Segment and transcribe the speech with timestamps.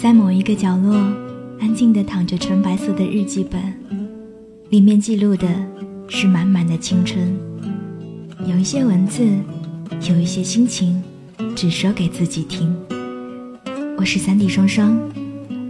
[0.00, 0.96] 在某一个角落，
[1.60, 3.60] 安静的躺着纯白色的日记本，
[4.70, 5.46] 里面记录的
[6.08, 7.36] 是满满的青春。
[8.46, 9.22] 有一些文字，
[10.08, 11.02] 有一些心情，
[11.54, 12.74] 只说给自己听。
[13.98, 14.98] 我是三弟双双，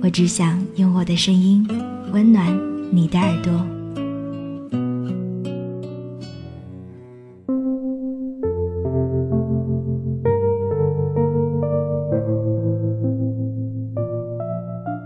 [0.00, 1.68] 我只想用我的声音
[2.12, 2.56] 温暖
[2.92, 3.79] 你的耳朵。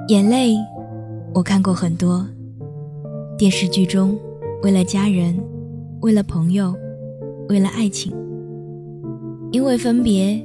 [0.07, 0.55] 眼泪，
[1.33, 2.27] 我看过很多。
[3.39, 4.19] 电视剧中，
[4.63, 5.35] 为了家人，
[6.03, 6.77] 为了朋友，
[7.49, 8.13] 为了爱情，
[9.51, 10.45] 因为分别，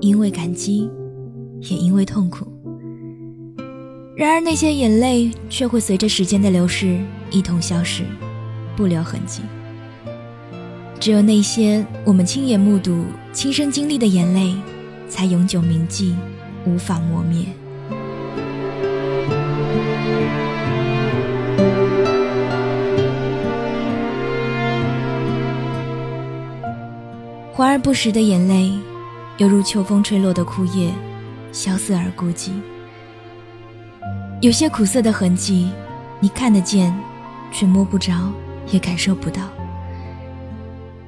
[0.00, 0.88] 因为感激，
[1.62, 2.46] 也因为痛苦。
[4.14, 7.00] 然而，那些眼泪却会随着时间的流逝
[7.32, 8.04] 一同消失，
[8.76, 9.42] 不留痕迹。
[11.00, 14.54] 只有那些我们亲眼目睹、亲身经历的眼泪，
[15.08, 16.14] 才永久铭记，
[16.64, 17.46] 无法磨灭。
[27.54, 28.72] 华而不实的眼泪，
[29.36, 30.90] 犹如秋风吹落的枯叶，
[31.52, 32.50] 萧瑟而孤寂。
[34.40, 35.70] 有些苦涩的痕迹，
[36.18, 36.92] 你看得见，
[37.52, 38.12] 却摸不着，
[38.72, 39.42] 也感受不到。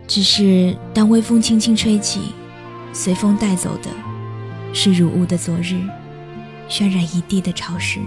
[0.07, 2.33] 只是当微风轻轻吹起，
[2.93, 3.91] 随风带走的，
[4.73, 5.75] 是如雾的昨日，
[6.69, 7.99] 渲染一地的潮湿。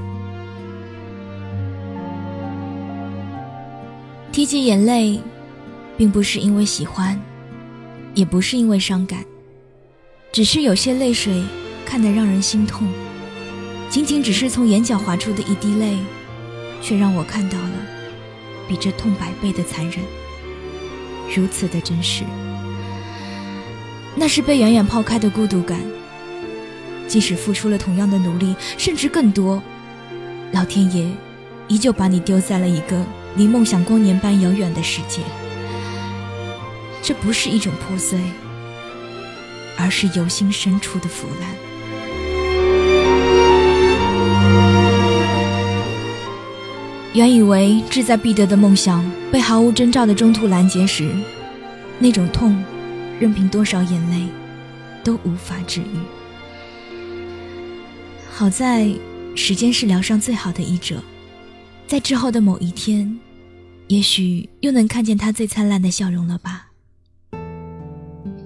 [4.37, 5.19] 提起眼泪，
[5.97, 7.19] 并不是因为喜欢。
[8.13, 9.25] 也不是因为伤感，
[10.31, 11.43] 只是有些泪水
[11.83, 12.87] 看得让人心痛。
[13.89, 15.97] 仅仅只是从眼角滑出的一滴泪，
[16.83, 17.71] 却让我看到了
[18.67, 20.05] 比这痛百倍的残忍，
[21.35, 22.23] 如此的真实。
[24.15, 25.81] 那是被远远抛开的孤独感。
[27.07, 29.59] 即使付出了同样的努力，甚至更多，
[30.51, 31.09] 老天爷
[31.67, 33.03] 依旧把你丢在了一个
[33.35, 35.21] 离梦想光年般遥远的世界。
[37.01, 38.19] 这不是一种破碎，
[39.77, 41.49] 而是由心深处的腐烂。
[47.13, 51.09] 原以为志在必得的梦想被毫无征兆的中途拦截时，
[51.97, 52.63] 那种痛，
[53.19, 54.27] 任凭多少眼泪，
[55.03, 55.97] 都无法治愈。
[58.29, 58.91] 好在，
[59.33, 61.01] 时间是疗伤最好的医者，
[61.87, 63.17] 在之后的某一天，
[63.87, 66.67] 也许又能看见他最灿烂的笑容了吧。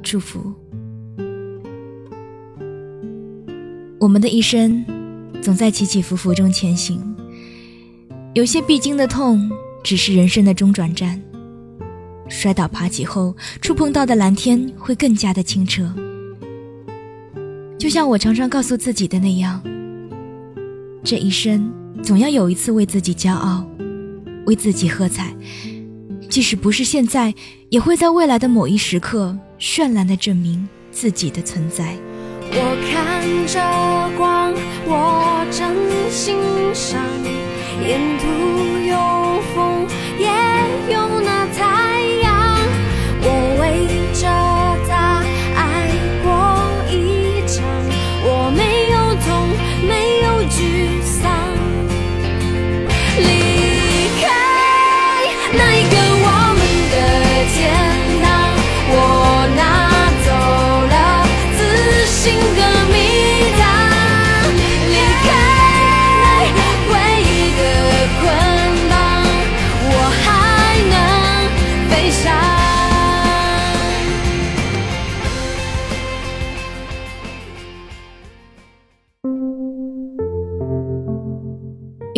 [0.04, 0.54] 祝福。
[4.00, 4.86] 我们的一生，
[5.42, 7.02] 总在起起伏伏中前行。
[8.36, 9.50] 有些必经的痛，
[9.84, 11.20] 只是人生的中转站。
[12.30, 15.92] 摔倒爬起后，触碰到的蓝天会更加的清澈。
[17.80, 19.62] 就像我常常告诉自己的那样，
[21.04, 21.72] 这一生
[22.04, 23.66] 总要有一次为自己骄傲，
[24.46, 25.34] 为自己喝彩。
[26.30, 27.34] 即使不是现在，
[27.70, 29.38] 也会在未来的某一时刻。
[29.60, 31.96] 绚烂的证明自己的存在。
[32.54, 33.62] 我看着
[34.18, 34.52] 光，
[34.88, 35.76] 我真
[36.10, 36.36] 欣
[36.74, 37.00] 赏，
[37.88, 38.51] 沿途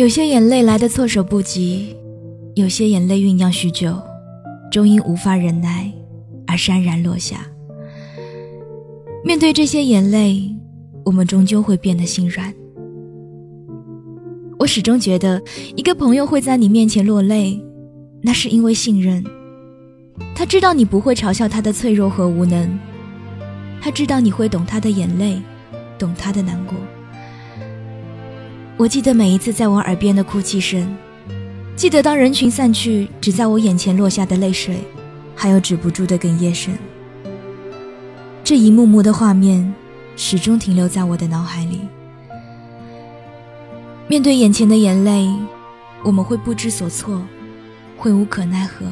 [0.04, 1.96] 有些眼泪来的措手不及，
[2.56, 3.96] 有些眼泪酝酿许久，
[4.70, 5.90] 终因无法忍耐
[6.46, 7.46] 而潸然落下。
[9.24, 10.54] 面对这些眼泪，
[11.06, 12.52] 我们终究会变得心软。
[14.58, 15.42] 我始终觉得，
[15.74, 17.58] 一个朋友会在你面前落泪，
[18.20, 19.24] 那是因为信任。
[20.34, 22.78] 他知道你不会嘲笑他的脆弱和无能，
[23.80, 25.40] 他知道你会懂他的眼泪，
[25.98, 26.76] 懂他的难过。
[28.76, 30.96] 我记得每一次在我耳边的哭泣声，
[31.76, 34.78] 记得当人群散去，只在我眼前落下的泪水，
[35.36, 36.76] 还有止不住的哽咽声。
[38.42, 39.72] 这一幕幕的画面，
[40.16, 41.82] 始终停留在我的脑海里。
[44.08, 45.30] 面对眼前的眼泪，
[46.02, 47.22] 我们会不知所措，
[47.96, 48.86] 会无可奈何，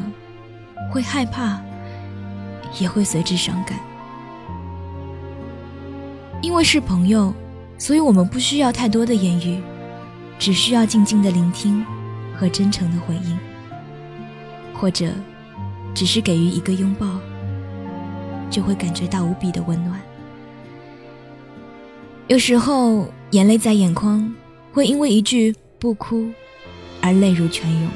[0.93, 1.61] 会害怕，
[2.79, 3.77] 也会随之伤感。
[6.41, 7.35] 因为是朋友。
[7.79, 9.61] 所以我们不需要太多的言语，
[10.43, 11.87] 只需要静静的聆听
[12.37, 13.39] 和真诚的回应，
[14.75, 15.13] 或者
[15.95, 17.07] 只是给予一个拥抱，
[18.51, 20.01] 就会感觉到无比的温暖。
[22.27, 24.35] 有时候，眼泪在眼眶，
[24.73, 26.29] 会因为一句“不哭”
[27.01, 27.89] 而泪如泉涌，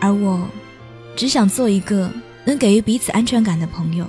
[0.00, 0.48] 而我
[1.14, 2.10] 只想做一个
[2.46, 4.06] 能给予彼此安全感的朋友。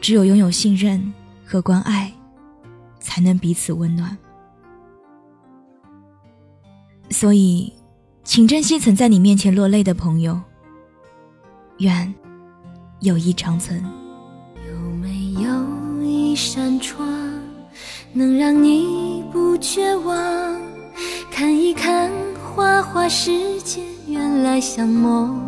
[0.00, 1.12] 只有拥有信任
[1.44, 2.12] 和关爱，
[3.00, 4.16] 才能彼此温暖。
[7.10, 7.72] 所以，
[8.22, 10.40] 请珍惜曾在你面前落泪的朋友。
[11.78, 12.14] 愿
[13.00, 13.82] 友谊长存。
[14.68, 17.08] 有没有一扇窗，
[18.12, 20.60] 能让你不绝望？
[21.32, 25.40] 看一看花花世界，原来像梦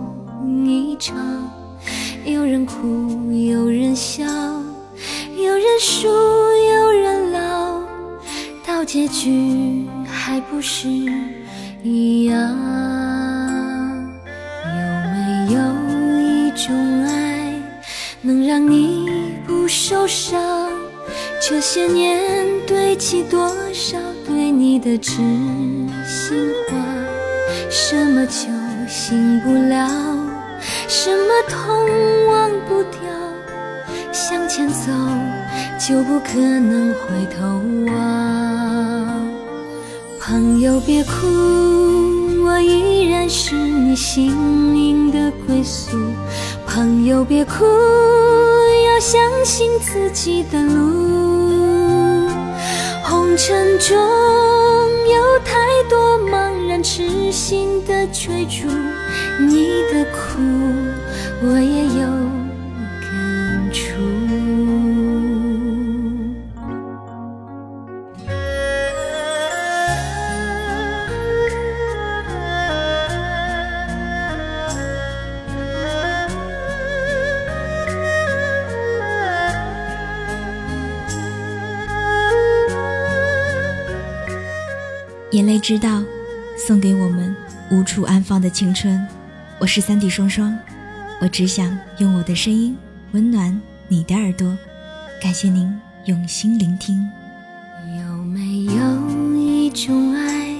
[0.66, 1.16] 一场。
[2.24, 6.08] 有人哭，有人笑，有人输，
[8.92, 10.86] 结局还不是
[11.82, 12.36] 一样？
[14.66, 17.54] 有没有一种爱，
[18.20, 19.08] 能让你
[19.46, 20.38] 不受伤？
[21.40, 23.96] 这些年堆积多少
[24.26, 25.22] 对你的知
[26.06, 26.76] 心话，
[27.70, 28.50] 什么酒
[28.86, 29.88] 醒不了？
[30.86, 31.66] 什么痛
[32.26, 33.00] 忘不掉？
[34.12, 34.92] 向前走
[35.78, 38.21] 就不可能回头望。
[40.32, 41.12] 朋友别哭，
[42.42, 44.32] 我依然是你心
[44.72, 45.94] 灵的归宿。
[46.66, 52.30] 朋友别哭，要相信自己的路。
[53.04, 58.66] 红尘中有太多茫然痴心的追逐。
[59.38, 60.40] 你的苦，
[61.42, 62.08] 我也有
[85.32, 86.02] 眼泪知道，
[86.58, 87.34] 送给我们
[87.70, 89.00] 无处安放的青春。
[89.58, 90.54] 我是三弟双双，
[91.22, 92.76] 我只想用我的声音
[93.12, 93.58] 温暖
[93.88, 94.54] 你的耳朵，
[95.22, 95.74] 感谢您
[96.04, 97.02] 用心聆听。
[97.98, 100.54] 有没有一种爱，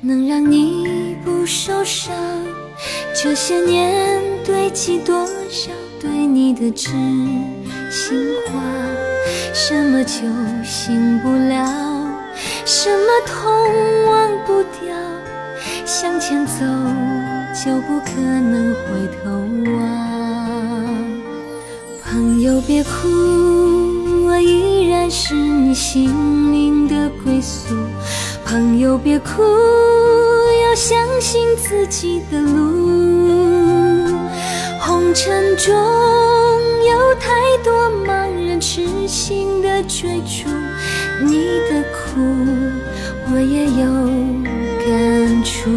[0.00, 2.14] 能让你不受伤？
[3.12, 6.90] 这些年堆积多少对你的知
[7.90, 8.16] 心
[8.46, 8.62] 话？
[9.52, 10.20] 什么酒
[10.64, 11.89] 醒不了？
[12.64, 14.94] 什么痛忘不掉？
[15.84, 16.52] 向前走。
[17.52, 19.30] 就不可能回头
[19.72, 19.78] 望。
[22.02, 22.88] 朋友别哭，
[24.24, 27.74] 我依然是你心灵的归宿。
[28.46, 29.42] 朋友别哭，
[30.62, 34.16] 要相信自己的路。
[34.80, 40.48] 红尘中有太多茫然痴心的追逐，
[41.22, 42.20] 你的苦
[43.32, 43.84] 我也有
[44.84, 45.70] 感触。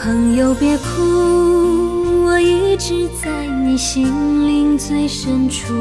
[0.00, 4.06] 朋友别哭，我一直在你心
[4.48, 5.74] 灵最深处。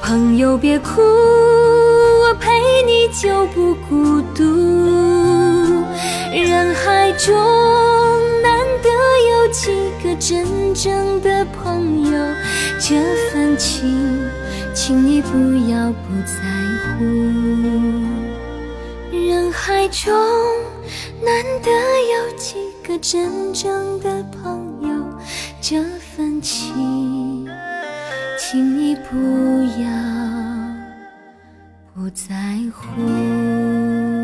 [0.00, 2.50] 朋友别哭，我陪
[2.86, 4.44] 你就不孤独。
[6.32, 7.34] 人海中
[8.42, 8.88] 难得
[9.30, 9.72] 有几
[10.02, 12.12] 个真正的朋友，
[12.80, 12.96] 这
[13.30, 14.08] 份情，
[14.88, 15.36] 请你不
[15.70, 16.40] 要不在
[16.96, 17.04] 乎。
[19.12, 20.10] 人海中
[21.22, 22.56] 难得有几。
[22.88, 24.88] 个真正的朋友，
[25.60, 27.46] 这份情，
[28.38, 29.14] 请你不
[29.82, 29.90] 要
[31.94, 32.34] 不在
[32.72, 34.17] 乎。